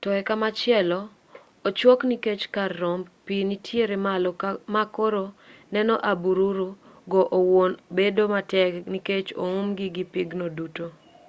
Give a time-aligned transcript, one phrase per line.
[0.00, 1.00] to e komachielo
[1.68, 4.30] ochuok nikech kar romb pi nitiere malo
[4.74, 5.24] ma koro
[5.74, 6.68] neno abururu
[7.10, 10.86] go owuon bedo matek nikech oumgi gi pigno duto